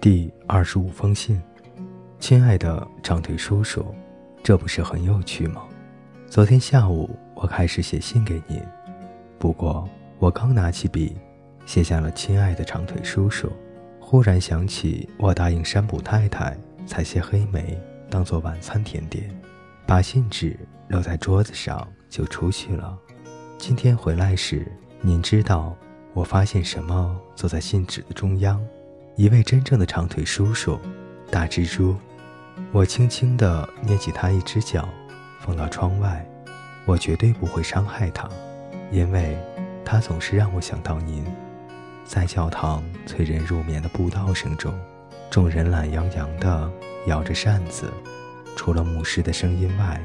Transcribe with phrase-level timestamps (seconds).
[0.00, 1.38] 第二十五封信，
[2.18, 3.84] 亲爱的长腿叔叔，
[4.42, 5.62] 这不是很有趣吗？
[6.26, 8.62] 昨天下午我开始写信给您，
[9.38, 9.86] 不过
[10.18, 11.18] 我刚拿起笔，
[11.66, 13.52] 写下了“亲爱的长腿叔叔”，
[14.00, 16.56] 忽然想起我答应山普太太
[16.86, 17.78] 采些黑莓
[18.08, 19.30] 当做晚餐甜点，
[19.86, 20.58] 把信纸
[20.88, 22.98] 留在桌子上就出去了。
[23.58, 24.66] 今天回来时，
[25.02, 25.76] 您知道
[26.14, 27.20] 我发现什么？
[27.36, 28.58] 坐在信纸的中央。
[29.20, 30.80] 一位真正的长腿叔叔，
[31.30, 31.94] 大蜘蛛。
[32.72, 34.88] 我轻轻地捏起他一只脚，
[35.40, 36.26] 放到窗外。
[36.86, 38.26] 我绝对不会伤害他，
[38.90, 39.36] 因为
[39.84, 41.22] 他总是让我想到您。
[42.02, 44.72] 在教堂催人入眠的布道声中，
[45.30, 46.72] 众人懒洋洋地
[47.06, 47.92] 摇着扇子，
[48.56, 50.00] 除了牧师的声音外，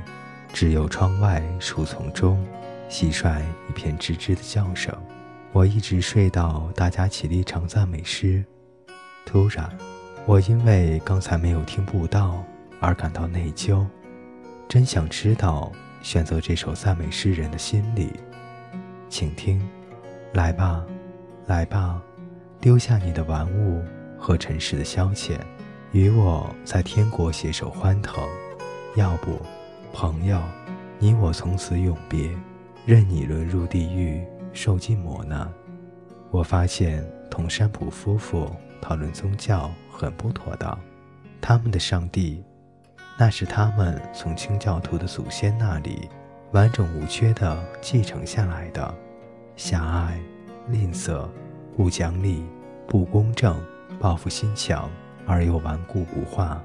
[0.52, 2.46] 只有窗外树丛中
[2.90, 4.94] 蟋蟀一片吱吱的叫声。
[5.54, 8.44] 我一直睡到大家起立唱赞美诗。
[9.26, 9.70] 突然，
[10.26, 12.44] 我因为刚才没有听不到
[12.80, 13.86] 而感到内疚，
[14.68, 18.14] 真想知道选择这首赞美诗人的心理。
[19.10, 19.62] 请听，
[20.34, 20.86] 来吧，
[21.48, 22.02] 来吧，
[22.62, 23.84] 丢下你的玩物
[24.18, 25.38] 和尘世的消遣，
[25.92, 28.24] 与我在天国携手欢腾。
[28.96, 29.42] 要不，
[29.92, 30.40] 朋友，
[31.00, 32.30] 你我从此永别，
[32.86, 35.52] 任你沦入地狱，受尽磨难。
[36.32, 38.50] 我发现同山普夫妇。
[38.88, 40.78] 讨论宗教很不妥当，
[41.42, 42.44] 他们的上帝，
[43.18, 46.08] 那是他们从清教徒的祖先那里
[46.52, 48.94] 完整无缺的继承下来的，
[49.56, 50.20] 狭隘、
[50.70, 51.28] 吝啬、
[51.76, 52.46] 不讲理、
[52.88, 53.60] 不公正、
[54.00, 54.88] 报复心强
[55.26, 56.64] 而又顽固不化。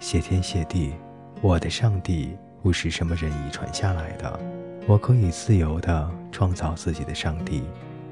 [0.00, 0.94] 谢天谢地，
[1.40, 4.40] 我的上帝不是什么人遗传下来的，
[4.88, 7.62] 我可以自由地创造自己的上帝，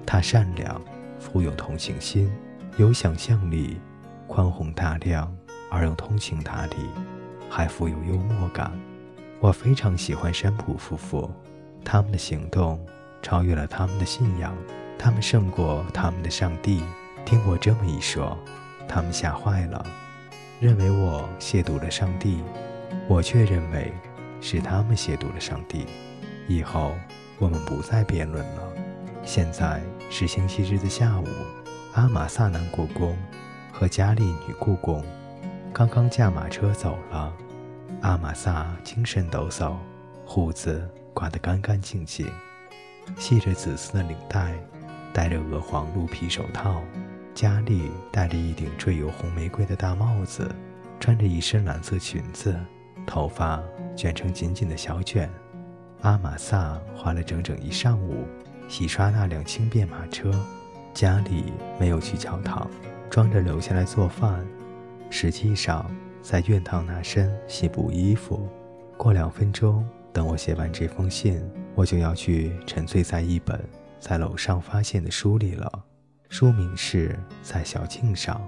[0.07, 0.81] 他善良，
[1.19, 2.31] 富有同情心。
[2.77, 3.81] 有想象力，
[4.27, 5.33] 宽宏大量
[5.71, 6.75] 而又通情达理，
[7.49, 8.73] 还富有幽默感。
[9.39, 11.31] 我非常喜欢山普夫妇，
[11.85, 12.85] 他们的行动
[13.23, 14.53] 超越了他们的信仰，
[14.99, 16.83] 他们胜过他们的上帝。
[17.25, 18.37] 听我这么一说，
[18.89, 19.87] 他们吓坏了，
[20.59, 22.43] 认为我亵渎了上帝。
[23.07, 23.93] 我却认为
[24.41, 25.87] 是他们亵渎了上帝。
[26.49, 26.93] 以后
[27.39, 28.63] 我们不再辩论了。
[29.23, 29.81] 现在
[30.17, 31.27] 是星期日的下午。
[31.95, 33.19] 阿玛萨男故宫
[33.73, 35.05] 和佳丽女故宫
[35.73, 37.35] 刚刚驾马车走了。
[38.01, 39.75] 阿玛萨精神抖擞，
[40.25, 42.31] 胡子刮得干干净净，
[43.19, 44.55] 系着紫色的领带，
[45.13, 46.81] 戴着鹅黄鹿皮手套。
[47.35, 50.49] 佳丽戴着一顶缀有红玫瑰的大帽子，
[51.01, 52.57] 穿着一身蓝色裙子，
[53.05, 53.61] 头发
[53.97, 55.29] 卷成紧紧的小卷。
[56.03, 58.25] 阿玛萨花了整整一上午
[58.69, 60.33] 洗刷那辆轻便马车。
[60.93, 62.71] 家里没有去教堂，
[63.11, 64.47] 装着留下来做饭，
[65.11, 65.85] 实际上
[66.23, 68.49] 在院堂那身洗补衣服。
[68.97, 71.43] 过两分钟，等我写完这封信，
[71.75, 73.61] 我就要去沉醉在一本
[73.99, 75.85] 在楼上发现的书里了。
[76.29, 77.09] 书名是
[77.43, 78.41] 《在小径上》，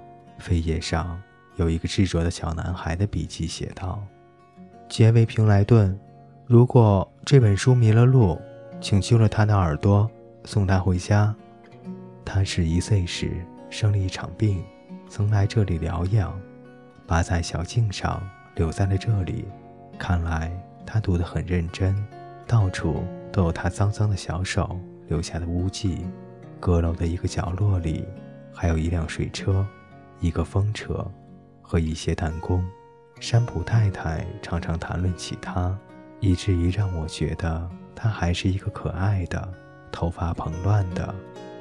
[0.42, 1.20] 扉页上
[1.56, 4.00] 有一个执着的小男孩的笔记，写道
[4.88, 5.98] ：“杰维平莱顿，
[6.46, 8.40] 如果这本书迷了路，
[8.80, 10.08] 请修了他的耳朵，
[10.44, 11.34] 送他回家。”
[12.24, 13.32] 他十一岁时
[13.70, 14.62] 生了一场病，
[15.08, 16.38] 曾来这里疗养，
[17.06, 18.20] 把在小径上
[18.56, 19.46] 留在了这里。
[19.98, 20.50] 看来
[20.84, 21.96] 他读得很认真，
[22.46, 24.78] 到处都有他脏脏的小手
[25.08, 26.04] 留下的污迹。
[26.58, 28.04] 阁楼的一个角落里，
[28.52, 29.64] 还有一辆水车，
[30.20, 31.06] 一个风车，
[31.62, 32.64] 和一些弹弓。
[33.20, 35.78] 山普太太常常谈论起他，
[36.20, 39.52] 以至于让我觉得他还是一个可爱的、
[39.90, 41.12] 头发蓬乱的。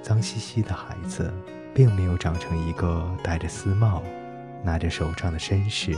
[0.03, 1.33] 脏兮兮的孩子，
[1.73, 4.03] 并没有长成一个戴着丝帽、
[4.63, 5.95] 拿着手杖的绅士。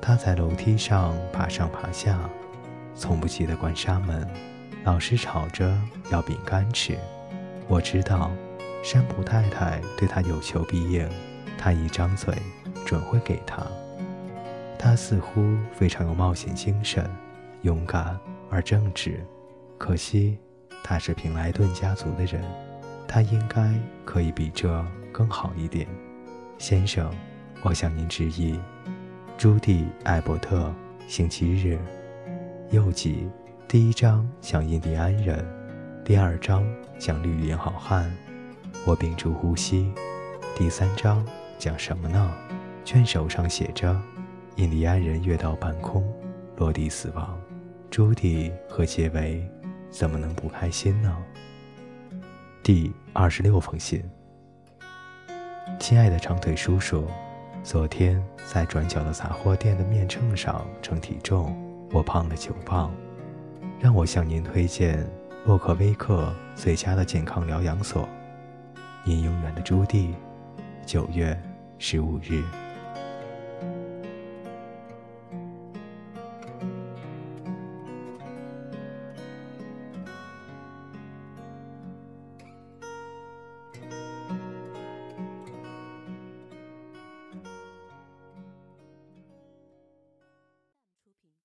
[0.00, 2.18] 他在楼梯上爬上爬下，
[2.94, 4.26] 从不记得关纱门，
[4.84, 5.76] 老是吵着
[6.10, 6.96] 要饼干吃。
[7.68, 8.30] 我知道，
[8.82, 11.06] 山普太太对他有求必应，
[11.58, 12.34] 他一张嘴
[12.86, 13.66] 准会给他。
[14.78, 17.06] 他似乎非常有冒险精神，
[17.62, 19.26] 勇敢而正直。
[19.78, 20.38] 可惜，
[20.82, 22.42] 他是平莱顿家族的人。
[23.08, 23.72] 他应该
[24.04, 25.86] 可以比这更好一点，
[26.58, 27.10] 先生，
[27.62, 28.58] 我向您致意。
[29.38, 30.74] 朱迪·艾伯特，
[31.06, 31.78] 星期日。
[32.70, 33.28] 右集，
[33.68, 35.46] 第一章讲印第安人，
[36.04, 36.66] 第二章
[36.98, 38.12] 讲绿林好汉。
[38.84, 39.92] 我屏住呼吸。
[40.56, 41.24] 第三章
[41.58, 42.34] 讲什么呢？
[42.84, 43.96] 卷首上写着：
[44.56, 46.04] 印第安人跃到半空，
[46.56, 47.38] 落地死亡。
[47.88, 49.48] 朱迪和杰维
[49.98, 51.16] 怎么能不开心呢？
[52.62, 54.04] 第二十六封信，
[55.80, 57.06] 亲爱的长腿叔叔，
[57.64, 61.56] 昨天在转角的杂货店的面秤上称体重，
[61.92, 62.94] 我胖了九磅。
[63.80, 65.08] 让我向您推荐
[65.46, 68.06] 洛克威克最佳的健康疗养所。
[69.02, 70.12] 您永远的朱棣，
[70.84, 71.42] 九月
[71.78, 72.44] 十五日。